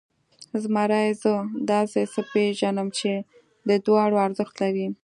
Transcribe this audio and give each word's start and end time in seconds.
زمري، 0.63 1.05
زه 1.21 1.33
داسې 1.71 2.01
څه 2.13 2.21
پېژنم 2.31 2.87
چې 2.97 3.11
د 3.69 3.69
دواړو 3.85 4.17
ارزښت 4.27 4.55
لري. 4.63 4.87